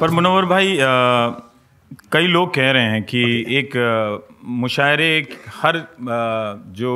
पर 0.00 0.10
मुनवर 0.10 0.44
भाई 0.44 0.78
आ, 0.78 1.30
कई 2.12 2.26
लोग 2.26 2.54
कह 2.54 2.70
रहे 2.70 2.90
हैं 2.90 3.02
कि 3.02 3.22
एक 3.58 3.72
मुशायरे 4.44 5.10
हर 5.54 5.76
आ, 5.76 6.54
जो 6.72 6.92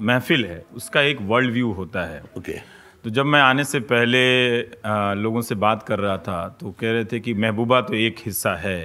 महफिल 0.00 0.44
है 0.46 0.62
उसका 0.76 1.00
एक 1.02 1.18
वर्ल्ड 1.22 1.52
व्यू 1.52 1.70
होता 1.72 2.04
है। 2.06 2.22
ओके। 2.38 2.58
तो 3.04 3.10
जब 3.10 3.26
मैं 3.26 3.40
आने 3.40 3.64
से 3.64 3.80
पहले 3.92 4.20
आ, 4.60 5.14
लोगों 5.14 5.40
से 5.42 5.54
बात 5.56 5.82
कर 5.82 5.98
रहा 5.98 6.16
था 6.18 6.48
तो 6.60 6.70
कह 6.80 6.92
रहे 6.92 7.04
थे 7.04 7.20
कि 7.20 7.34
महबूबा 7.34 7.80
तो 7.80 7.94
एक 7.96 8.16
हिस्सा 8.26 8.54
है। 8.60 8.80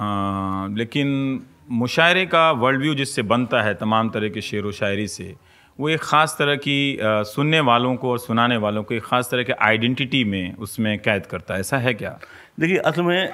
आ, 0.00 0.66
लेकिन 0.70 1.40
मुशायरे 1.70 2.26
का 2.26 2.50
वर्ल्ड 2.52 2.80
व्यू 2.80 2.94
जिससे 2.94 3.22
बनता 3.22 3.62
है 3.62 3.74
तमाम 3.76 4.10
तरह 4.10 4.28
के 4.28 4.40
शेर 4.40 4.66
व 4.66 4.72
शायरी 4.72 5.08
से 5.08 5.34
वो 5.78 5.88
एक 5.88 6.00
ख़ास 6.00 6.34
तरह 6.38 6.56
की 6.56 6.76
आ, 6.98 7.22
सुनने 7.22 7.60
वालों 7.62 7.94
को 7.96 8.10
और 8.10 8.18
सुनाने 8.18 8.56
वालों 8.56 8.82
को 8.82 8.94
एक 8.94 9.02
ख़ास 9.04 9.28
तरह 9.30 9.42
के 9.42 9.52
आइडेंटिटी 9.64 10.22
में 10.24 10.54
उसमें 10.56 10.98
कैद 10.98 11.26
करता 11.26 11.54
है। 11.54 11.60
ऐसा 11.60 11.78
है 11.78 11.94
क्या? 11.94 12.18
देखिए 12.60 12.78
असल 12.78 13.02
में 13.02 13.30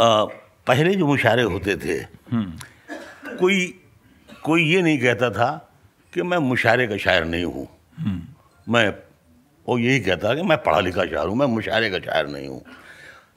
आ, 0.00 0.24
पहले 0.66 0.94
जो 0.94 1.06
मुशारे 1.06 1.42
होते 1.42 1.76
थे 1.76 1.98
कोई 3.38 3.74
कोई 4.28 4.64
ये 4.64 4.82
नहीं 4.82 4.98
कहता 4.98 5.30
था 5.30 5.50
कि 6.12 6.22
मैं 6.22 6.38
मुशारे 6.38 6.86
का 6.86 6.96
शायर 6.96 7.24
नहीं 7.24 7.44
हूँ। 7.44 7.68
मैं 8.66 8.88
वो 9.66 9.78
यही 9.78 10.00
कहता 10.00 10.34
कि 10.34 10.42
मैं 10.42 10.58
पढ़ा 10.62 10.80
लिखा 10.80 11.04
शायर 11.04 11.28
हूँ 11.28 11.36
मैं 11.36 11.46
मुशारे 11.46 11.90
का 11.90 11.98
शायर 12.00 12.26
नहीं 12.28 12.48
हूँ। 12.48 12.62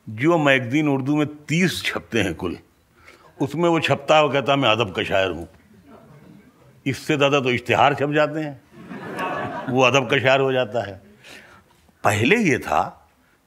जो 0.07 0.37
मैगजीन 0.37 0.87
उर्दू 0.89 1.15
में 1.15 1.27
तीस 1.45 1.83
छपते 1.85 2.21
हैं 2.21 2.33
कुल 2.35 2.57
उसमें 3.39 3.69
वो 3.69 3.79
छपता 3.79 4.15
है 4.15 4.23
वो 4.23 4.29
कहता 4.29 4.55
मैं 4.55 4.69
अदब 4.69 4.93
का 4.95 5.03
शायर 5.03 5.31
हूँ। 5.31 5.47
इससे 6.85 7.17
ज़्यादा 7.17 7.39
तो 7.39 7.51
इश्तहार 7.51 7.93
छप 7.95 8.11
जाते 8.13 8.39
हैं। 8.39 9.69
वो 9.69 9.81
अदब 9.83 10.09
का 10.09 10.19
शायर 10.19 10.39
हो 10.41 10.51
जाता 10.53 10.85
है। 10.87 11.01
पहले 12.03 12.35
ये 12.43 12.57
था 12.59 12.81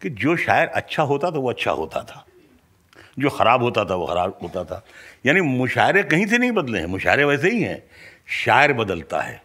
कि 0.03 0.11
जो 0.11 0.37
शायर 0.39 0.69
अच्छा 0.71 1.03
होता 1.03 1.31
था 1.31 1.39
वो 1.39 1.51
अच्छा 1.51 1.71
होता 1.73 2.03
था। 2.03 2.25
जो 3.19 3.31
ख़राब 3.31 3.63
होता 3.63 3.85
था 3.85 3.95
वो 3.95 4.07
ख़राब 4.07 4.39
होता 4.43 4.65
था। 4.65 4.83
यानी 5.27 5.41
मुशायरे 5.41 6.03
कहीं 6.05 6.27
से 6.27 6.39
नहीं 6.39 6.53
बदले 6.53 6.79
हैं 6.79 6.87
मुशायरे 6.89 7.25
वैसे 7.25 7.51
ही 7.51 7.63
हैं। 7.63 7.83
शायर 8.37 8.73
बदलता 8.75 9.21
है 9.21 9.41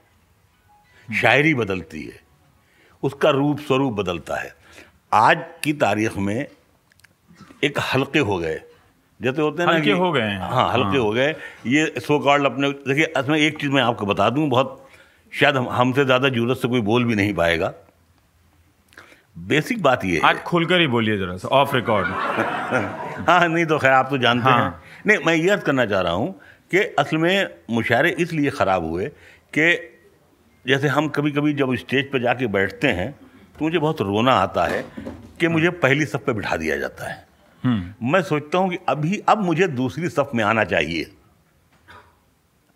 शायरी 1.07 1.53
बदलती 1.55 2.03
है 2.03 2.19
उसका 3.03 3.29
रूप 3.31 3.59
स्वरूप 3.59 3.93
बदलता 3.93 4.35
है। 4.35 4.53
आज 5.13 5.43
की 5.63 5.73
तारीख 5.75 6.17
में 6.17 6.45
एक 7.63 7.79
हल्के 7.93 8.19
हो 8.21 8.37
गए। 8.37 8.61
जैसे 9.19 9.41
होते 9.41 9.63
हैं 9.63 9.69
ना 9.69 9.75
हल्के 9.75 9.91
हो 9.93 10.11
गए 10.11 10.33
हाँ। 10.35 10.71
हल्के 10.73 10.97
हो। 10.97 11.11
गए। 11.11 11.35
ये 11.67 11.85
सो 11.97 12.19
कॉल्ड 12.19 12.45
अपने 12.45 12.69
देखिए 12.69 13.05
इसमें 13.17 13.37
एक 13.39 13.59
चीज़ 13.61 13.71
मैं 13.71 13.81
आपको 13.81 14.05
बता 14.05 14.29
दूँ 14.29 14.47
बहुत 14.49 14.81
शायद 15.33 15.55
हम 15.57 15.69
हमसे 15.69 16.05
ज़्यादा 16.05 16.29
ज़रूरत 16.29 16.57
से 16.57 16.67
कोई 16.67 16.81
बोल 16.81 17.05
भी 17.05 17.15
नहीं 17.15 17.33
पाएगा। 17.33 17.73
बेसिक 19.35 19.81
बात 19.83 20.05
ये 20.05 20.19
आज 20.25 20.37
खुलकर 20.43 20.79
ही 20.79 20.87
बोलिए 20.87 21.17
जरा 21.17 21.35
सा 21.37 21.47
ऑफ़ 21.47 21.75
रिकॉर्ड 21.75 22.07
हाँ 23.29 23.47
नहीं 23.47 23.65
तो 23.65 23.77
खैर 23.79 23.91
आप 23.91 24.07
तो 24.09 24.17
जानते 24.17 24.49
हाँ। 24.49 24.63
हैं। 24.63 24.73
नहीं 25.07 25.25
मैं 25.25 25.33
ये 25.35 25.49
अर्ज़ 25.49 25.63
करना 25.63 25.85
चाह 25.85 26.01
रहा 26.01 26.13
हूँ 26.13 26.31
कि 26.71 26.79
असल 26.99 27.17
में 27.17 27.49
मुशायरे 27.71 28.09
इसलिए 28.19 28.49
ख़राब 28.49 28.85
हुए 28.85 29.05
कि 29.57 29.73
जैसे 30.65 30.87
हम 30.87 31.07
कभी 31.09 31.31
कभी 31.31 31.53
जब 31.53 31.75
स्टेज 31.75 32.11
पर 32.11 32.21
जाके 32.21 32.47
बैठते 32.47 32.87
हैं 32.87 33.11
तो 33.59 33.65
मुझे 33.65 33.79
बहुत 33.79 34.01
रोना 34.01 34.33
आता 34.33 34.65
है 34.65 34.85
कि 35.39 35.47
मुझे 35.47 35.69
पहली 35.83 36.05
सफ 36.05 36.23
पे 36.25 36.33
बिठा 36.33 36.55
दिया 36.57 36.77
जाता 36.77 37.09
है। 37.09 37.23
मैं 38.03 38.21
सोचता 38.21 38.57
हूँ 38.57 38.69
कि 38.69 38.77
अभी 38.89 39.21
अब 39.29 39.43
मुझे 39.43 39.67
दूसरी 39.67 40.09
सफ 40.09 40.31
में 40.35 40.43
आना 40.43 40.63
चाहिए। 40.63 41.11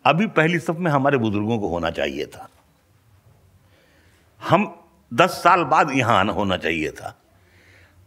अभी 0.04 0.26
पहली 0.36 0.58
सफ 0.58 0.76
में 0.78 0.90
हमारे 0.90 1.18
बुज़ुर्गों 1.18 1.58
को 1.58 1.68
होना 1.68 1.90
चाहिए 1.90 2.26
था। 2.26 2.48
हम 4.40 4.64
दस 5.12 5.40
साल 5.42 5.64
बाद 5.64 5.90
यहाँ 5.94 6.18
आना 6.18 6.32
होना 6.32 6.56
चाहिए 6.56 6.90
था। 6.90 7.16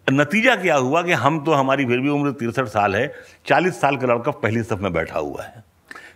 नतीजा 0.07 0.55
क्या 0.55 0.75
हुआ 0.75 1.01
कि 1.03 1.11
हम 1.13 1.39
तो 1.43 1.51
हमारी 1.53 1.85
फिर 1.85 1.99
भी 1.99 2.09
उम्र 2.09 2.31
तिरसठ 2.39 2.67
साल 2.69 2.95
है 2.95 3.13
चालीस 3.47 3.79
साल 3.81 3.97
का 3.97 4.07
लड़का 4.07 4.31
पहली 4.33 4.63
सफ 4.63 4.79
में 4.81 4.91
बैठा 4.93 5.19
हुआ 5.19 5.43
है। 5.43 5.63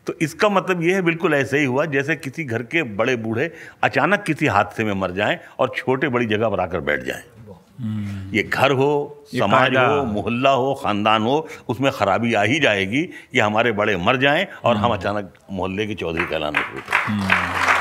तो 0.07 0.13
इसका 0.21 0.49
मतलब 0.49 0.83
यह 0.83 0.95
है 0.95 1.01
बिल्कुल 1.01 1.33
ऐसे 1.33 1.59
ही 1.59 1.65
हुआ 1.65 1.85
जैसे 1.87 2.15
किसी 2.15 2.43
घर 2.43 2.63
के 2.63 2.83
बड़े 2.99 3.15
बूढ़े 3.15 3.51
अचानक 3.83 4.23
किसी 4.23 4.47
हादसे 4.47 4.83
में 4.83 4.93
मर 4.93 5.11
जाएँ 5.11 5.39
और 5.59 5.73
छोटे 5.77 6.09
बड़ी 6.09 6.25
जगह 6.25 6.49
पर 6.49 6.59
आकर 6.59 6.79
बैठ 6.81 7.03
जाएँ। 7.05 7.23
ये 8.33 8.43
घर 8.43 8.71
हो 8.71 8.89
ये 9.33 9.39
समाज 9.39 9.75
हो 9.77 10.03
मोहल्ला 10.05 10.49
हो 10.51 10.73
खानदान 10.83 11.23
हो 11.23 11.47
उसमें 11.69 11.91
खराबी 11.91 12.33
आ 12.33 12.43
ही 12.43 12.59
जाएगी 12.59 13.03
कि 13.03 13.39
हमारे 13.39 13.71
बड़े 13.71 13.97
मर 13.97 14.17
जाएँ 14.17 14.47
और 14.65 14.77
हम 14.77 14.93
अचानक 14.93 15.33
मोहल्ले 15.51 15.87
के 15.87 15.95
चौधरी 15.95 16.25
कहलाना 16.25 16.61
शुरू 16.61 16.81
करें 16.81 17.76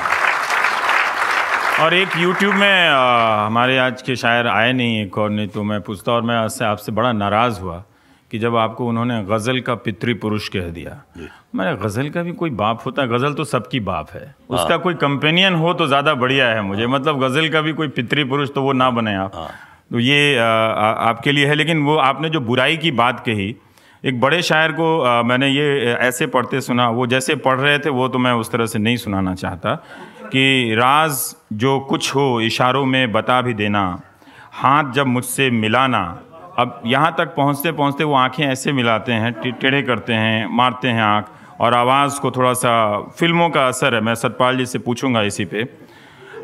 और 1.81 1.95
एक 1.95 2.09
YouTube 2.09 2.55
में 2.55 2.89
आ, 2.89 3.47
हमारे 3.47 3.77
आज 3.79 4.03
के 4.03 4.15
शायर 4.17 4.47
आए 4.47 4.73
नहीं 4.73 5.01
एक 5.01 5.17
और 5.19 5.31
नहीं 5.31 5.49
तो 5.49 5.63
मैं 5.63 5.81
पूछता 5.81 6.13
और 6.13 6.23
मैं 6.23 6.37
आपसे 6.37 6.65
आपसे 6.65 6.93
बड़ा 6.93 7.11
नाराज़ 7.13 7.61
हुआ 7.61 7.77
कि 8.31 8.39
जब 8.39 8.57
आपको 8.57 8.87
उन्होंने 8.89 9.23
गज़ल 9.25 9.61
का 9.61 9.75
पितृ 9.77 10.15
पुरुष 10.15 10.49
कह 10.49 10.69
दिया। 10.69 10.97
मैंने 11.55 11.77
गज़ल 11.77 12.09
का 12.11 12.23
भी 12.23 12.33
कोई 12.33 12.51
बाप 12.53 12.87
होता 12.87 13.03
है? 13.03 13.09
गज़ल 13.09 13.35
तो 13.35 13.45
सबकी 13.45 13.81
बाप 13.83 14.11
है। 14.11 14.35
उसका 14.51 14.77
कोई 14.77 14.95
कंपेनियन 14.95 15.55
हो 15.55 15.75
तो 15.75 15.87
ज़्यादा 15.87 16.15
बढ़िया 16.15 16.49
है 16.49 16.63
मुझे। 16.63 16.87
मतलब 16.87 17.23
गज़ल 17.25 17.49
का 17.49 17.61
भी 17.61 17.73
कोई 17.73 17.89
पितृ 17.91 18.25
पुरुष 18.25 18.55
तो 18.55 18.63
वो 18.63 18.73
ना 18.73 18.91
बने 18.91 19.15
आप। 19.17 19.33
तो 19.93 19.99
ये 19.99 20.39
आ, 20.39 20.45
आ, 20.45 20.91
आपके 21.09 21.33
लिए 21.33 21.47
है 21.47 21.55
लेकिन 21.55 21.83
वो 21.83 21.97
आपने 21.99 22.31
जो 22.31 22.41
बुराई 22.43 22.77
की 22.77 22.91
बात 22.95 23.21
कही 23.21 23.55
एक 24.07 24.21
बड़े 24.21 24.43
शायर 24.43 24.73
को 24.73 25.01
आ, 25.01 25.23
मैंने 25.23 25.49
ये 25.49 25.93
ऐसे 25.93 26.27
पढ़ते 26.27 26.61
सुना 26.61 26.89
वो 26.89 27.07
जैसे 27.07 27.35
पढ़ 27.35 27.59
रहे 27.61 27.79
थे 27.79 27.91
वो 27.91 28.09
तो 28.09 28.19
मैं 28.19 28.33
उस 28.33 28.51
तरह 28.51 28.67
से 28.67 28.79
नहीं 28.79 28.97
सुनाना 28.97 29.35
चाहता 29.35 29.75
कि 30.23 30.75
राज 30.75 31.37
जो 31.53 31.81
कुछ 31.81 32.15
हो 32.15 32.41
इशारों 32.41 32.85
में 32.87 33.13
बता 33.13 33.41
भी 33.43 33.55
देना 33.55 34.01
हाथ 34.53 34.93
जब 34.93 35.07
मुझसे 35.07 35.51
मिलाना। 35.51 36.23
अब 36.59 36.83
यहाँ 36.87 37.15
तक 37.19 37.35
पहुँचते 37.35 37.73
पहुँचते 37.73 38.05
वो 38.05 38.15
आँखें 38.15 38.45
ऐसे 38.47 38.73
मिलाते 38.73 39.13
हैं 39.13 39.33
टेढ़े 39.53 39.83
करते 39.83 40.13
हैं 40.13 40.47
मारते 40.57 40.89
हैं 40.89 41.03
आँख 41.03 41.27
और 41.61 41.75
आवाज़ 41.75 42.21
को 42.21 42.31
थोड़ा 42.31 42.53
सा 42.53 42.99
फ़िल्मों 43.19 43.51
का 43.51 43.67
असर 43.69 43.95
है 43.95 44.01
मैं 44.01 44.15
सतपाल 44.15 44.57
जी 44.57 44.67
से 44.67 44.79
पूछूँगा 44.79 45.23
इसी 45.23 45.45
पे। 45.45 45.69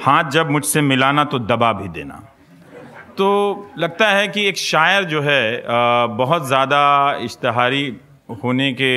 हाथ 0.02 0.30
जब 0.30 0.50
मुझसे 0.50 0.80
मिलाना 0.80 1.24
तो 1.24 1.38
दबा 1.38 1.72
भी 1.72 1.88
देना। 1.88 2.22
तो 3.18 3.26
लगता 3.78 4.08
है 4.08 4.28
कि 4.28 4.46
एक 4.48 4.56
शायर 4.56 5.04
जो 5.04 5.20
है 5.22 5.62
बहुत 6.16 6.46
ज़्यादा 6.46 6.80
इश्तहारी 7.22 7.84
होने 8.42 8.72
के 8.72 8.92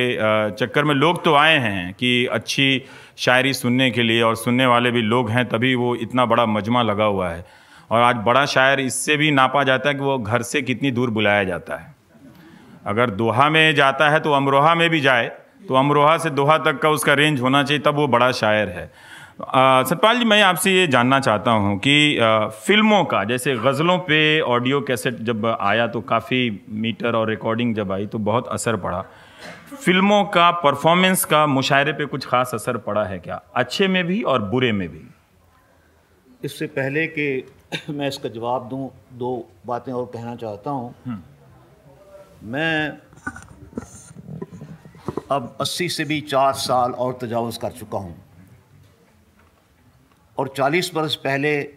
चक्कर 0.52 0.84
में 0.84 0.94
लोग 0.96 1.24
तो 1.24 1.34
आए 1.36 1.58
हैं 1.60 1.94
कि 1.94 2.26
अच्छी 2.28 2.82
शायरी 3.18 3.54
सुनने 3.54 3.90
के 3.92 4.04
लिए 4.04 4.22
और 4.22 4.36
सुनने 4.36 4.66
वाले 4.66 4.92
भी 4.92 5.02
लोग 5.04 5.30
हैं, 5.30 5.46
तभी 5.46 5.74
वो 5.76 5.96
इतना 5.98 6.26
बड़ा 6.26 6.46
मजमा 6.48 6.82
लगा 6.84 7.06
हुआ 7.06 7.30
है। 7.30 7.46
और 7.92 8.02
आज 8.02 8.16
बड़ा 8.26 8.46
शायर 8.48 8.80
इससे 8.80 9.18
भी 9.18 9.32
नापा 9.32 9.64
जाता 9.64 9.90
है 9.90 9.96
कि 9.96 10.02
वो 10.02 10.18
घर 10.20 10.42
से 10.44 10.62
कितनी 10.62 10.92
दूर 10.92 11.10
बुलाया 11.10 11.44
जाता 11.44 11.76
है। 11.76 11.94
अगर 12.86 13.10
दोहा 13.12 13.50
में 13.50 13.76
जाता 13.76 14.10
है 14.10 14.20
तो 14.20 14.34
अमरोहा 14.34 14.76
में 14.76 14.90
भी 14.90 15.02
जाए 15.02 15.32
तो 15.68 15.76
अमरोहा 15.76 16.18
से 16.18 16.30
दोहा 16.32 16.58
तक 16.60 16.80
का 16.80 16.90
उसका 16.90 17.14
रेंज 17.14 17.42
होना 17.42 17.64
चाहिए, 17.64 17.82
तब 17.82 17.96
वो 17.96 18.08
बड़ा 18.08 18.32
शायर 18.34 18.70
है। 18.70 18.92
सतपाल 19.40 20.18
जी 20.20 20.26
मैं 20.26 20.42
आपसे 20.42 20.72
ये 20.72 20.86
जानना 20.88 21.20
चाहता 21.20 21.52
हूँ 21.52 21.78
कि 21.80 22.18
अ, 22.18 22.48
फ़िल्मों 22.66 23.04
का 23.06 23.24
जैसे 23.24 23.56
गज़लों 23.56 23.98
पे 24.00 24.40
ऑडियो 24.42 24.80
कैसेट 24.82 25.18
जब 25.30 25.46
आया 25.46 25.88
तो 25.88 26.02
काफ़ी 26.02 26.40
मीटर 26.84 27.16
और 27.16 27.30
रिकॉर्डिंग 27.30 27.74
जब 27.76 27.92
आई 27.92 28.06
तो 28.06 28.18
बहुत 28.20 28.48
असर 28.48 28.76
पड़ा। 28.76 29.02
फ़िल्मों 29.76 30.24
का 30.26 30.50
परफॉर्मेंस 30.64 31.26
का 31.26 31.46
मुशायरे 31.48 31.94
पे 31.94 32.06
कुछ 32.06 32.26
खास 32.26 32.52
असर 32.54 32.78
पड़ा 32.78 33.04
है 33.06 33.20
क्या? 33.20 33.42
अच्छे 33.56 33.88
में 33.88 34.04
भी 34.08 34.22
और 34.24 34.42
बुरे 34.50 34.72
में 34.72 34.88
भी। 34.90 35.02
इससे 36.44 36.68
पहले 36.68 37.06
कि 37.08 37.46
मैं 37.90 38.08
इसका 38.08 38.30
जवाब 38.30 38.68
दूँ 38.70 38.90
दो 39.14 39.38
बातें 39.68 39.94
और 39.94 40.06
कहना 40.14 40.36
चाहता 40.36 40.70
हूँ। 40.70 41.24
मैं 42.44 42.90
अब 45.32 45.58
80 45.62 45.90
से 45.90 46.04
भी 46.06 46.22
चार 46.22 46.54
साल 46.54 46.92
और 46.92 47.18
तजावज़ 47.22 47.60
कर 47.60 47.72
चुका 47.72 47.98
हूँ। 47.98 48.25
और 50.38 50.48
40 50.48 50.94
बरस 50.94 51.16
पहले 51.16 51.74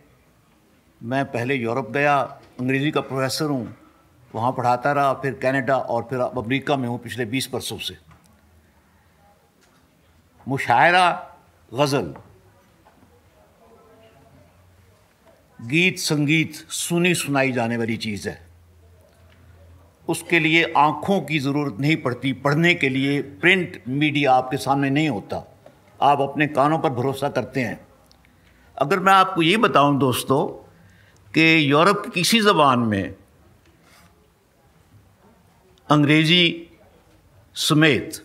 मैं 1.03 1.25
पहले 1.25 1.55
यूरोप 1.55 1.91
गया, 1.91 2.21
अंग्रेज़ी 2.61 2.91
का 2.91 3.01
प्रोफेसर 3.01 3.45
हूँ, 3.45 3.77
वहाँ 4.35 4.53
पढ़ाता 4.53 4.93
रहा, 4.93 5.13
फिर 5.13 5.35
कनाडा 5.35 5.77
और 5.77 6.03
फिर 6.03 6.21
अब 6.21 6.39
अमेरिका 6.39 6.77
में 6.77 6.89
हूँ 6.89 6.99
पिछले 6.99 7.25
20 7.25 7.51
बरसों 7.53 7.79
से। 7.79 7.97
मुशायरा, 10.49 11.37
गज़ल, 11.75 12.15
गीत, 15.63 15.99
संगीत, 15.99 16.55
सुनी 16.55 17.15
सुनाई 17.15 17.53
जाने 17.53 17.77
वाली 17.77 17.97
चीज़ 17.97 18.29
है। 18.29 18.49
उसके 20.09 20.39
लिए 20.39 20.75
आँखों 20.77 21.21
की 21.21 21.39
ज़रूरत 21.39 21.81
नहीं 21.81 21.97
पड़ती, 21.97 22.33
पढ़ने 22.33 22.75
के 22.75 22.89
लिए 22.89 23.23
प्रिंट 23.23 23.83
मीडिया 23.89 24.33
आपके 24.33 24.57
सामने 24.57 24.91
नहीं 24.91 25.09
होता। 25.09 25.59
आप 26.03 26.21
अपने 26.21 26.47
कानों 26.47 26.79
पर 26.79 26.91
भरोसा 26.91 27.29
करते 27.29 27.61
हैं। 27.61 27.88
अगर 28.79 29.01
मैं 29.01 29.13
आपको 29.13 29.43
ये 29.43 29.57
बताऊँ 29.57 29.99
दोस्तों 29.99 30.47
कि 31.35 31.71
यूरोप 31.71 32.05
की 32.05 32.11
किसी 32.11 32.41
ज़बान 32.41 32.79
में 32.89 33.15
अंग्रेज़ी 35.89 36.45
समेत 37.57 38.23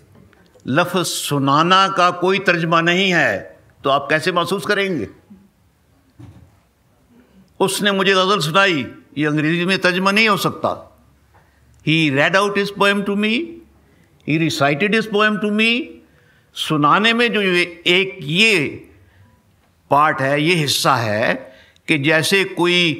लफ्ज़ 0.67 1.03
सुनाना 1.03 1.87
का 1.97 2.09
कोई 2.21 2.39
तर्जमा 2.39 2.81
नहीं 2.81 3.09
है 3.13 3.57
तो 3.83 3.89
आप 3.89 4.07
कैसे 4.09 4.31
महसूस 4.31 4.65
करेंगे? 4.65 5.07
उसने 7.59 7.91
मुझे 7.91 8.13
गज़ल 8.13 8.39
सुनाई, 8.39 8.85
ये 9.17 9.25
अंग्रेज़ी 9.25 9.65
में 9.65 9.77
तर्जमा 9.81 10.11
नहीं 10.11 10.29
हो 10.29 10.37
सकता। 10.37 10.69
He 11.85 12.09
read 12.09 12.35
out 12.35 12.57
his 12.57 12.71
poem 12.77 13.03
to 13.03 13.15
me 13.15 13.35
he 14.27 14.37
recited 14.37 14.95
his 14.95 15.09
poem 15.09 15.37
to 15.37 15.51
me 15.51 15.71
सुनाने 16.55 17.13
में 17.13 17.31
जो 17.33 17.41
एक 17.41 18.17
ये 18.21 18.89
पार्ट 19.93 20.21
है, 20.21 20.41
ये 20.41 20.55
हिस्सा 20.55 20.95
है 20.95 21.33
कि 21.87 21.97
जैसे 21.97 22.43
कोई 22.43 22.93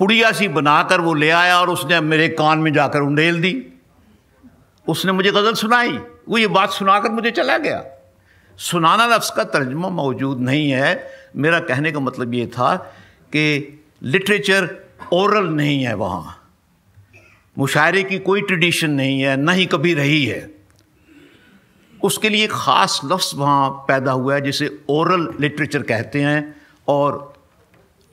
पुड़िया 0.00 0.32
सी 0.32 0.48
बनाकर 0.48 1.00
वो 1.00 1.14
ले 1.14 1.30
आया 1.30 1.60
और 1.60 1.70
उसने 1.70 2.00
मेरे 2.00 2.28
कान 2.28 2.58
में 2.58 2.72
जाकर 2.72 3.00
उंडेल 3.00 3.40
दी। 3.42 3.54
उसने 4.86 5.12
मुझे 5.12 5.30
गज़ल 5.30 5.54
सुनाई, 5.54 5.98
वो 6.28 6.38
ये 6.38 6.46
बात 6.46 6.70
सुनाकर 6.70 7.10
मुझे 7.10 7.30
चला 7.30 7.58
गया। 7.58 7.84
सुनाना 8.58 9.06
लफ्ज़ 9.06 9.32
का 9.36 9.44
तर्जमा 9.44 9.88
मौजूद 9.88 10.40
नहीं 10.40 10.70
है। 10.70 11.10
मेरा 11.36 11.60
कहने 11.60 11.92
का 11.92 12.00
मतलब 12.00 12.34
ये 12.34 12.46
था 12.46 12.76
कि 13.32 13.44
लिटरेचर 14.02 14.68
ओरल 15.12 15.48
नहीं 15.48 15.82
है 15.84 15.94
वहाँ। 15.94 16.36
मुशायरे 17.58 18.02
की 18.02 18.18
कोई 18.18 18.40
ट्रेडिशन 18.40 18.90
नहीं 18.90 19.20
है, 19.20 19.36
ना 19.36 19.52
ही 19.52 19.66
कभी 19.66 19.94
रही 19.94 20.24
है। 20.24 20.59
उसके 22.02 22.28
लिए 22.28 22.46
ख़ास 22.46 23.00
लफ्ज़ 23.04 23.34
वहाँ 23.36 23.70
पैदा 23.88 24.12
हुआ 24.12 24.34
है, 24.34 24.40
जिसे 24.40 24.70
ओरल 24.90 25.28
लिटरेचर 25.40 25.82
कहते 25.84 26.22
हैं 26.22 26.54
और 26.88 27.32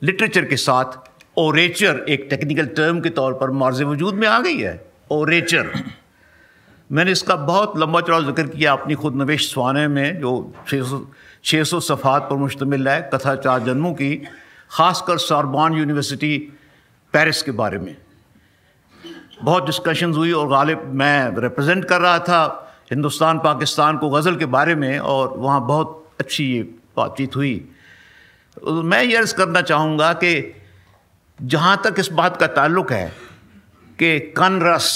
लिटरेचर 0.02 0.44
के 0.44 0.56
साथ 0.58 0.98
ओरेचर 1.38 2.04
एक 2.08 2.26
टेक्निकल 2.30 2.66
टर्म 2.76 3.00
के 3.00 3.10
तौर 3.10 3.34
पर 3.34 3.50
मार्ज 3.52 3.82
वजूद 3.84 4.14
में 4.14 4.26
आ 4.28 4.38
गई 4.40 4.58
है 4.58 4.80
ओरेचर 5.12 5.72
मैंने 6.90 7.12
इसका 7.12 7.34
बहुत 7.36 7.72
लंबा 7.78 8.00
चौड़ा 8.00 8.20
ज़िक्र 8.20 8.46
किया 8.48 8.72
अपनी 8.72 8.94
खुद 8.94 9.16
नवेश 9.16 9.50
स्वाने 9.52 9.86
में, 9.88 10.20
जो 10.20 10.52
छः 10.68 10.82
सौ 10.82 11.00
छः 11.44 11.64
सौ 11.64 11.80
सफ़ात 11.80 12.22
पर 12.30 12.36
मुश्तमिल 12.36 12.88
है, 12.88 13.00
कथा 13.14 13.34
चार 13.36 13.60
जन्मों 13.64 13.92
की, 13.94 14.14
ख़ासकर 14.70 15.18
सारबान 15.18 15.74
यूनिवर्सिटी 15.74 16.36
पेरिस 17.14 17.42
के 17.42 17.50
बारे 17.52 17.78
में। 17.78 17.96
बहुत 19.42 19.66
डिस्कशंस 19.66 20.16
हुई 20.16 20.32
और 20.32 20.48
गालिब 20.48 20.82
मैं 20.94 21.40
रिप्रेजेंट 21.40 21.84
कर 21.84 22.00
रहा 22.00 22.18
था। 22.20 22.67
हिंदुस्तान 22.90 23.38
पाकिस्तान 23.38 23.96
को 23.98 24.10
गज़ल 24.10 24.36
के 24.36 24.46
बारे 24.46 24.74
में 24.74 24.98
और 24.98 25.36
वहाँ 25.36 25.60
बहुत 25.66 26.06
अच्छी 26.20 26.44
ये 26.44 26.62
बातचीत 26.96 27.36
हुई। 27.36 27.68
मैं 28.62 29.02
ये 29.02 29.16
अर्ज़ 29.16 29.34
करना 29.34 29.60
चाहूँगा 29.62 30.12
कि 30.12 30.32
जहाँ 31.38 31.80
तक 31.84 31.94
इस 31.98 32.08
बात 32.12 32.36
का 32.36 32.46
ताल्लुक़ 32.46 32.92
है 32.92 33.08
कि 33.98 34.18
कन 34.36 34.58
रस 34.62 34.88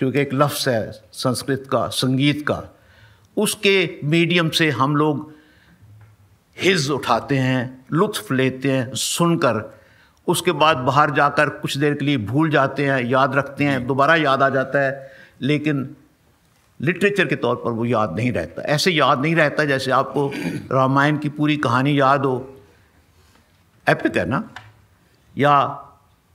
जो 0.00 0.10
कि 0.10 0.20
एक 0.20 0.34
लफ्ज़ 0.34 0.68
है 0.70 0.90
संस्कृत 1.12 1.66
का 1.72 1.86
संगीत 1.88 2.46
का 2.48 2.62
उसके 3.36 3.74
मीडियम 4.04 4.48
से 4.50 4.70
हम 4.70 4.96
लोग 4.96 5.32
हिज 6.56 6.90
उठाते 6.90 7.38
हैं 7.38 7.86
लुत्फ़ 7.92 8.32
लेते 8.34 8.70
हैं 8.70 8.94
सुनकर 8.94 9.62
उसके 10.26 10.52
बाद 10.52 10.76
बाहर 10.76 11.10
जाकर 11.10 11.48
कुछ 11.48 11.76
देर 11.78 11.94
के 11.94 12.04
लिए 12.04 12.16
भूल 12.16 12.50
जाते 12.50 12.86
हैं 12.86 13.00
याद 13.04 13.34
रखते 13.34 13.64
हैं 13.64 13.86
दोबारा 13.86 14.14
याद 14.16 14.42
आ 14.42 14.48
जाता 14.48 14.78
है। 14.78 15.10
लेकिन 15.40 15.96
लिटरेचर 16.80 17.26
के 17.26 17.36
तौर 17.36 17.56
पर 17.56 17.70
वो 17.70 17.84
याद 17.84 18.16
नहीं 18.16 18.32
रहता। 18.32 18.62
ऐसे 18.62 18.90
याद 18.90 19.20
नहीं 19.20 19.34
रहता 19.34 19.64
जैसे 19.64 19.90
आपको 19.90 20.32
रामायण 20.72 21.18
की 21.18 21.28
पूरी 21.28 21.56
कहानी 21.56 22.00
याद 22.00 22.24
हो। 22.24 22.62
एपिक 23.88 24.16
है 24.16 24.28
ना? 24.28 24.50
या 25.38 25.54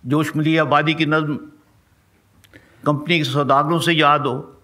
जोशमली 0.05 0.57
आबादी 0.57 0.93
की 0.93 1.05
नज्म 1.05 1.35
कंपनी 2.85 3.17
के 3.17 3.23
सौदागरों 3.23 3.79
से 3.79 3.91
याद 3.91 4.21
हो। 4.21 4.61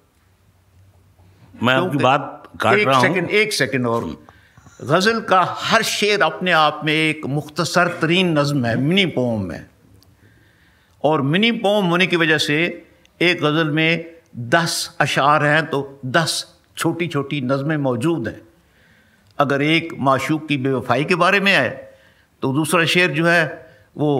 मैं 1.63 1.74
आपकी 1.74 1.98
बात 1.98 2.50
काट 2.62 2.77
एक 2.77 2.88
रहा 2.88 3.00
हूँ। 3.00 3.07
सेकंड 3.07 3.30
एक 3.30 3.54
सेकंड 3.54 3.88
और। 3.88 4.06
गज़ल 4.84 5.19
का 5.22 5.56
हर 5.57 5.84
शेर 5.84 6.22
अपने 6.22 6.51
आप 6.51 6.81
में 6.84 6.94
एक 6.94 7.25
मुख्तसर 7.25 7.88
तरीन 7.88 8.39
नज्म 8.39 8.66
है 8.66 8.75
मिनी 8.75 9.06
पोम 9.06 9.51
है। 9.51 9.69
और 11.04 11.22
मिनी 11.22 11.51
पोम 11.51 11.86
होने 11.86 12.07
की 12.07 12.16
वजह 12.16 12.38
से 12.38 12.88
एक 13.22 13.38
गज़ल 13.38 13.69
में 13.69 14.20
दस 14.33 14.95
अशार 15.01 15.45
हैं 15.45 15.66
तो 15.66 16.00
दस 16.06 16.45
छोटी 16.78 17.07
छोटी 17.07 17.42
नज़में 17.42 17.78
मौजूद 17.78 18.28
हैं। 18.28 18.42
अगर 19.39 19.62
एक 19.62 19.94
माशूक 20.00 20.48
की 20.48 20.57
बेवफाई 20.57 21.04
के 21.06 21.16
बारे 21.16 21.39
में 21.39 21.51
है 21.51 21.69
तो 22.42 22.54
दूसरा 22.54 22.86
शेर 22.86 23.12
जो 23.12 23.25
है 23.25 23.44
वो 23.98 24.12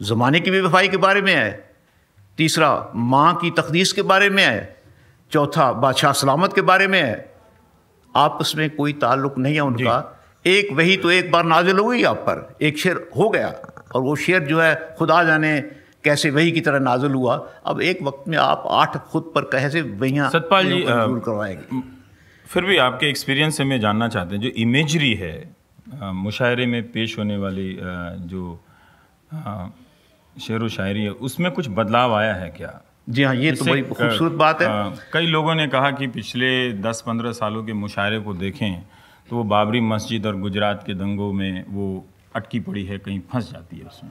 ज़माने 0.00 0.40
की 0.40 0.50
बेवफाई 0.50 0.88
के 0.88 0.96
बारे 0.96 1.22
में 1.22 1.34
है 1.34 1.74
तीसरा 2.38 2.70
माँ 2.94 3.34
की 3.34 3.50
तकदीस 3.50 3.92
के 3.92 4.02
बारे 4.02 4.30
में 4.30 4.42
है 4.44 4.82
चौथा 5.32 5.72
बादशाह 5.72 6.12
सलामत 6.12 6.54
के 6.54 6.60
बारे 6.62 6.86
में 6.86 7.02
है 7.02 7.34
आपस 8.14 8.52
में 8.56 8.68
कोई 8.70 8.92
ताल्लुक 8.92 9.38
नहीं 9.38 9.54
है 9.54 9.60
उनका। 9.60 9.96
एक 10.46 10.72
वही 10.72 10.96
तो 10.96 11.10
एक 11.10 11.30
बार 11.32 11.44
नाजिल 11.44 11.78
हो 11.78 11.88
गई 11.88 12.02
आप 12.02 12.16
पर 12.28 12.56
एक 12.62 12.78
शेर 12.78 13.08
हो 13.16 13.28
गया 13.28 13.48
और 13.94 14.02
वो 14.02 14.16
शेर 14.16 14.42
जो 14.42 14.60
है 14.60 14.74
खुदा 14.98 15.22
जाने 15.24 15.58
कैसे 16.04 16.30
वही 16.30 16.52
की 16.52 16.60
तरह 16.60 16.78
नाजुल 16.80 17.12
हुआ। 17.12 17.36
अब 17.66 17.80
एक 17.82 18.02
वक्त 18.02 18.28
में 18.28 18.38
आप 18.38 18.64
आठ 18.72 18.96
खुद 19.06 19.30
पर 19.34 19.44
कैसे 19.52 19.82
वहियाँ 19.82 20.30
सतपाल 20.30 20.66
जी, 20.66 20.80
करवाएँगे? 20.86 21.80
फिर 22.46 22.64
भी 22.64 22.76
आपके 22.78 23.08
एक्सपीरियंस 23.08 23.56
से 23.56 23.64
मैं 23.64 23.80
जानना 23.80 24.08
चाहते 24.08 24.34
हैं 24.34 24.42
जो 24.42 24.48
इमेजरी 24.58 25.12
है 25.14 25.34
मुशायरे 26.14 26.66
में 26.66 26.82
पेश 26.92 27.18
होने 27.18 27.36
वाली 27.36 27.76
जो 28.26 28.42
शेर 30.36 30.62
व 30.62 30.68
शायरी 30.70 31.02
है 31.02 31.10
उसमें 31.22 31.50
कुछ 31.52 31.68
बदलाव 31.70 32.14
आया 32.14 32.34
है 32.34 32.48
क्या? 32.50 32.80
जी 33.08 33.22
हाँ 33.22 33.34
ये 33.34 33.52
तो 33.52 33.64
बड़ी 33.64 33.82
खूबसूरत 33.82 34.32
बात 34.32 34.62
है। 34.62 34.68
कई 35.12 35.26
लोगों 35.26 35.54
ने 35.54 35.66
कहा 35.66 35.90
कि 35.90 36.06
पिछले 36.08 36.50
10-15 36.82 37.32
सालों 37.32 37.64
के 37.64 37.72
मुशायरे 37.72 38.20
को 38.20 38.34
देखें 38.34 38.82
तो 39.30 39.36
वो 39.36 39.44
बाबरी 39.44 39.80
मस्जिद 39.82 40.26
और 40.26 40.36
गुजरात 40.40 40.82
के 40.86 40.94
दंगों 40.94 41.32
में 41.32 41.64
वो 41.68 41.86
अटकी 42.36 42.60
पड़ी 42.60 42.84
है 42.84 42.98
कहीं 42.98 43.20
फंस 43.32 43.50
जाती 43.52 43.76
है 43.76 43.84
उसमें। 43.84 44.10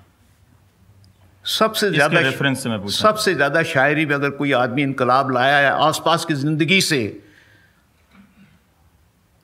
सबसे 1.45 1.90
ज़्यादा 1.92 2.19
रेफरेंस 2.19 2.63
से 2.63 2.69
मैं 2.69 2.88
सबसे 2.88 3.34
ज़्यादा 3.36 3.63
शायरी 3.63 4.06
में 4.06 4.16
अगर 4.16 4.30
कोई 4.30 4.51
आदमी 4.51 4.81
इनकलाब 4.84 5.31
लाया 5.31 5.57
है 5.57 5.72
आसपास 5.88 6.25
की 6.25 6.34
ज़िंदगी 6.34 6.80
से 6.81 7.22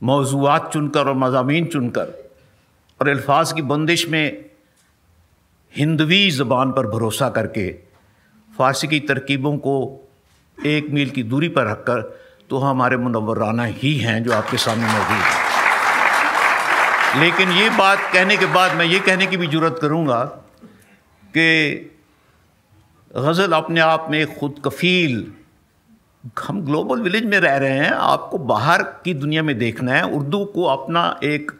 मौजूद 0.02 0.70
चुनकर 0.74 1.08
और 1.08 1.16
मजामी 1.16 1.62
चुनकर 1.66 2.14
और 3.00 3.10
अल्फाज 3.10 3.52
की 3.54 3.62
बंदिश 3.62 4.08
में 4.10 4.46
हिंदवी 5.74 6.30
ज़बान 6.32 6.72
पर 6.72 6.88
भरोसा 6.88 7.30
करके 7.30 7.70
फ़ारसी 8.50 8.88
की 8.88 9.00
तरकीबों 9.10 9.58
को 9.58 9.76
एक 10.58 10.90
मील 10.92 11.10
की 11.10 11.24
दूरी 11.24 11.50
पर 11.50 11.68
रखकर 11.68 12.02
तो 12.50 12.58
हमारे 12.58 12.98
मुनवराना 12.98 13.66
ही 13.66 13.98
हैं 13.98 14.24
जो 14.24 14.32
आपके 14.34 14.58
सामने 14.58 14.88
मौजूद 14.88 15.24
हैं। 15.28 15.38
लेकिन 17.22 17.52
ये 17.52 17.70
बात 17.78 18.00
कहने 18.14 18.38
के 18.38 18.46
बाद 18.46 18.76
मैं 18.76 18.86
ये 18.86 19.00
कहने 19.00 19.26
की 19.28 19.38
भी 19.38 19.48
ज़रूरत 19.48 19.78
करूँगा 19.82 20.20
कि 21.30 21.92
गज़ल 23.12 23.52
अपने 23.54 23.80
आप 23.82 24.08
में 24.12 24.36
खुद 24.36 24.56
कफ़ील 24.66 25.26
हम 26.40 26.62
ग्लोबल 26.66 27.02
विलेज 27.02 27.26
में 27.26 27.40
रह 27.40 27.56
रहे 27.58 27.72
हैं, 27.72 27.92
आपको 27.92 28.38
बाहर 28.38 28.82
की 29.04 29.14
दुनिया 29.14 29.44
में 29.44 29.58
देखना 29.58 29.94
है, 29.94 30.04
उर्दू 30.06 30.44
को 30.46 30.64
अपना 30.68 31.20
एक 31.24 31.52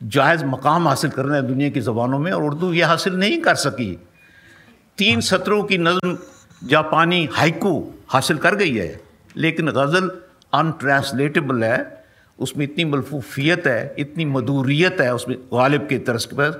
जायज़ 0.00 0.44
मकाम 0.44 0.88
हासिल 0.88 1.10
करना 1.10 1.34
है 1.36 1.42
दुनिया 1.42 1.68
की 1.70 1.80
ज़बानों 1.80 2.18
में, 2.18 2.30
और 2.32 2.42
उर्दू 2.42 2.72
ये 2.72 2.82
हासिल 2.84 3.14
नहीं 3.14 3.40
कर 3.42 3.54
सकी। 3.56 3.90
तीन 4.98 5.20
सत्रों 5.22 5.62
की 5.64 5.78
नज़म 5.78 6.16
जापानी 6.62 7.28
हाइकू 7.32 7.72
हासिल 8.08 8.36
कर 8.38 8.54
गई 8.54 8.74
है, 8.74 9.00
लेकिन 9.36 9.70
गज़ल 9.70 10.10
अनट्रांसलेटेबल 10.52 11.64
है, 11.64 12.04
उसमें 12.38 12.64
इतनी 12.64 12.84
मलफूफियत 12.84 13.66
है, 13.66 13.94
इतनी 13.98 14.24
मधुरियत 14.26 15.00
है, 15.00 15.14
उसमें 15.14 15.36
गालिब 15.54 15.86
के 15.88 15.98
तरस 16.00 16.24
के 16.24 16.36
पास 16.36 16.54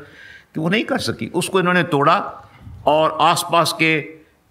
कि 0.54 0.60
वो 0.60 0.68
नहीं 0.68 0.84
कर 0.84 0.98
सकी। 1.00 1.26
उसको 1.34 1.60
इन्होंने 1.60 1.82
तोड़ा 1.90 2.18
और 2.86 3.16
आसपास 3.20 3.72
के 3.72 3.92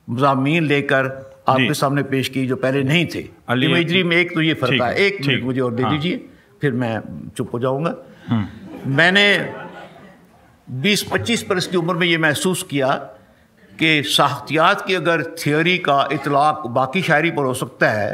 मजामी 0.07 0.59
लेकर 0.59 1.05
आपके 1.47 1.73
सामने 1.73 2.03
पेश 2.03 2.29
की 2.29 2.45
जो 2.47 2.55
पहले 2.55 2.83
नहीं 2.83 3.05
थे। 3.05 3.19
इमेजरी 3.65 4.03
में 4.03 4.15
एक 4.17 4.33
तो 4.35 4.41
ये 4.41 4.53
फ़र्क 4.53 4.81
है 4.81 4.95
एक 4.95 5.25
मिनट 5.25 5.43
मुझे 5.43 5.61
और 5.61 5.73
दे 5.73 5.83
हाँ। 5.83 5.91
दीजिए 5.91 6.25
फिर 6.61 6.71
मैं 6.73 7.01
चुप 7.37 7.53
हो 7.53 7.59
जाऊँगा। 7.59 7.95
मैंने 8.87 9.25
20-25 10.67 11.45
बरस 11.49 11.67
की 11.67 11.77
उम्र 11.77 11.93
में 11.93 12.07
ये 12.07 12.17
महसूस 12.17 12.63
किया 12.63 12.93
कि 13.71 14.03
साख्तियात 14.03 14.85
की 14.87 14.93
अगर 14.93 15.23
थियोरी 15.23 15.77
का 15.77 16.07
इतलाक 16.13 16.67
बाकी 16.67 17.01
शायरी 17.01 17.31
पर 17.31 17.43
हो 17.43 17.53
सकता 17.53 17.89
है 17.89 18.13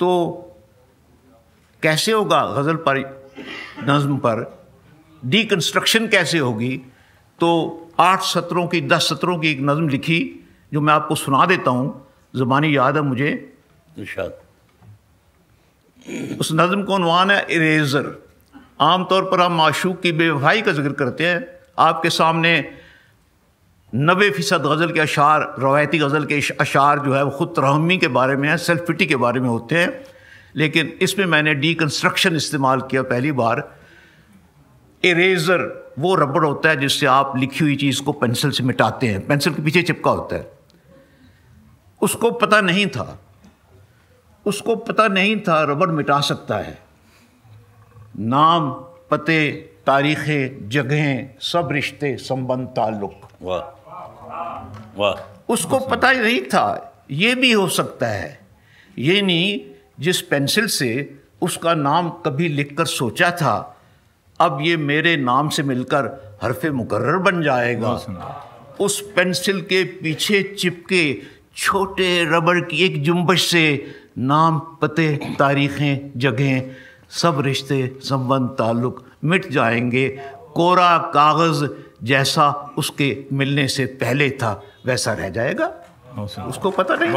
तो 0.00 0.08
कैसे 1.82 2.12
होगा 2.12 2.42
गज़ल 2.58 2.76
पर 2.88 2.98
नज़म 3.84 4.16
पर? 4.16 4.60
डीकंस्ट्रक्शन 5.22 6.06
कैसे 6.06 6.38
होगी? 6.38 6.76
तो 7.38 7.89
आठ 8.00 8.22
सत्रों 8.24 8.66
की 8.66 8.80
दस 8.82 9.08
सत्रों 9.08 9.38
की 9.38 9.50
एक 9.50 9.60
नज़म 9.60 9.88
लिखी 9.88 10.18
जो 10.72 10.80
मैं 10.80 10.92
आपको 10.94 11.14
सुना 11.16 11.44
देता 11.46 11.70
हूँ। 11.70 11.88
ज़बानी 12.36 12.76
याद 12.76 12.96
है 12.96 13.02
मुझे। 13.02 13.30
उस 16.40 16.52
नज़म 16.52 16.82
को 16.82 16.94
उनवान 16.94 17.30
है 17.30 17.46
इरेज़र। 17.50 18.06
आम 18.80 19.04
तौर 19.04 19.24
पर 19.24 19.40
हम 19.40 19.52
माशूक 19.54 20.00
की 20.02 20.12
बेवफाई 20.14 20.62
का 20.62 20.72
ज़िक्र 20.72 20.92
करते 20.94 21.26
हैं। 21.26 21.44
आपके 21.78 22.10
सामने 22.10 22.52
नबे 23.92 24.30
फ़ीसद 24.30 24.62
गज़ल 24.66 24.92
के 24.92 25.00
अशार 25.00 25.54
रवायती 25.58 25.98
गज़ल 25.98 26.24
के 26.24 26.40
अशार 26.60 26.98
जो 27.00 27.14
है 27.14 27.22
वो 27.24 27.30
ख़ुद 27.38 27.48
तरहमी 27.56 27.98
के 27.98 28.08
बारे 28.10 28.36
में 28.36 28.48
है 28.48 28.56
सेल्फ 28.58 28.86
पिटी 28.86 29.06
के 29.06 29.16
बारे 29.18 29.40
में 29.40 29.48
होते 29.48 29.76
हैं। 29.76 29.90
लेकिन 30.56 30.92
इसमें 31.02 31.26
मैंने 31.26 31.54
डी 31.56 31.74
कंस्ट्रक्शन 31.74 32.36
इस्तेमाल 32.36 32.80
किया 32.90 33.02
पहली 33.04 33.32
बार। 33.34 33.62
इरेज़र 35.02 35.60
वो 36.00 36.14
रबड़ 36.14 36.44
होता 36.44 36.68
है 36.68 36.76
जिससे 36.76 37.06
आप 37.06 37.36
लिखी 37.36 37.64
हुई 37.64 37.76
चीज़ 37.76 38.02
को 38.02 38.12
पेंसिल 38.12 38.50
से 38.50 38.62
मिटाते 38.62 39.06
हैं। 39.06 39.26
पेंसिल 39.26 39.54
के 39.54 39.62
पीछे 39.62 39.82
चिपका 39.82 40.10
होता 40.10 40.36
है। 40.36 40.52
उसको 42.02 42.30
पता 42.30 42.60
नहीं 42.60 42.86
था। 42.86 43.18
उसको 44.46 44.76
पता 44.76 45.08
नहीं 45.08 45.40
था 45.40 45.62
रबड़ 45.62 45.90
मिटा 45.90 46.20
सकता 46.20 46.56
है। 46.56 46.78
नाम 48.18 48.70
पते 49.10 49.52
तारीखें 49.86 50.68
जगहें 50.68 51.34
सब 51.40 51.68
रिश्ते 51.72 52.16
संबंध 52.16 52.68
ताल्लुक। 52.68 53.20
वाह। 53.42 53.60
वाह। 54.96 55.44
उसको 55.48 55.78
पता 55.78 56.08
ही 56.08 56.20
नहीं 56.20 56.42
था। 56.42 56.92
ये 57.10 57.34
भी 57.34 57.52
हो 57.52 57.68
सकता 57.68 58.06
है। 58.06 58.40
ये 58.98 59.22
नहीं 59.22 59.60
जिस 60.00 60.20
पेंसिल 60.20 60.66
से 60.66 61.20
उसका 61.42 61.74
नाम 61.74 62.10
कभी 62.10 62.48
लिखकर 62.48 62.84
सोचा 62.84 63.30
था 63.30 63.79
अब 64.40 64.58
ये 64.62 64.76
मेरे 64.76 65.16
नाम 65.16 65.48
से 65.48 65.62
मिलकर 65.62 66.06
हरफ 66.42 66.64
मुकर्र 66.66 67.18
बन 67.18 67.42
जाएगा। 67.42 67.90
उस 68.80 69.00
पेंसिल 69.16 69.60
के 69.60 69.82
पीछे 69.84 70.42
चिपके 70.58 71.02
छोटे 71.56 72.24
रबड़ 72.24 72.60
की 72.60 72.84
एक 72.84 73.02
जुम्बश 73.02 73.46
से 73.46 73.64
नाम 74.18 74.58
पते 74.82 75.08
तारीखें 75.38 76.18
जगहें 76.20 76.70
सब 77.10 77.40
रिश्ते 77.40 77.78
संबंध 78.02 78.48
ताल्लुक 78.48 79.04
मिट 79.24 79.50
जाएँगे। 79.50 80.08
कोरा 80.54 80.96
कागज़ 81.14 81.64
जैसा 82.02 82.50
उसके 82.78 83.16
मिलने 83.32 83.68
से 83.68 83.84
पहले 84.00 84.30
था 84.30 84.62
वैसा 84.86 85.12
रह 85.12 85.28
जाएगा। 85.28 85.72
उसको 86.46 86.70
पता 86.70 86.94
नहीं 86.94 87.12